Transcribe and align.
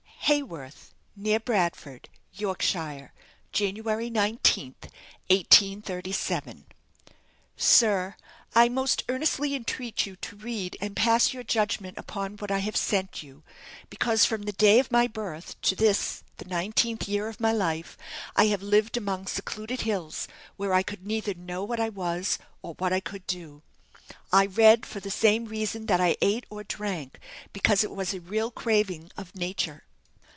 "Haworth, 0.25 0.93
near 1.13 1.41
Bradford, 1.41 2.07
"Yorkshire, 2.31 3.11
January 3.51 4.09
19, 4.09 4.73
1837. 5.29 6.67
"Sir, 7.57 8.15
I 8.55 8.69
most 8.69 9.03
earnestly 9.09 9.53
entreat 9.55 10.05
you 10.05 10.15
to 10.15 10.37
read 10.37 10.77
and 10.79 10.95
pass 10.95 11.33
your 11.33 11.43
judgment 11.43 11.97
upon 11.97 12.37
what 12.37 12.49
I 12.49 12.59
have 12.59 12.77
sent 12.77 13.21
you, 13.21 13.43
because 13.89 14.23
from 14.23 14.43
the 14.43 14.53
day 14.53 14.79
of 14.79 14.89
my 14.89 15.05
birth 15.05 15.59
to 15.63 15.75
this 15.75 16.23
the 16.37 16.45
nineteenth 16.45 17.09
year 17.09 17.27
of 17.27 17.41
my 17.41 17.51
life, 17.51 17.97
I 18.33 18.45
have 18.47 18.63
lived 18.63 18.95
among 18.95 19.27
secluded 19.27 19.81
hills, 19.81 20.29
where 20.55 20.73
I 20.73 20.81
could 20.81 21.05
neither 21.05 21.33
know 21.33 21.65
what 21.65 21.81
I 21.81 21.89
was, 21.89 22.39
or 22.61 22.75
what 22.75 22.93
I 22.93 23.01
could 23.01 23.27
do. 23.27 23.63
I 24.31 24.45
read 24.45 24.85
for 24.85 25.01
the 25.01 25.11
same 25.11 25.43
reason 25.47 25.87
that 25.87 25.99
I 25.99 26.15
ate 26.21 26.45
or 26.49 26.63
drank; 26.63 27.19
because 27.51 27.83
it 27.83 27.91
was 27.91 28.13
a 28.13 28.21
real 28.21 28.49
craving 28.49 29.11
of 29.17 29.35
nature. 29.35 29.83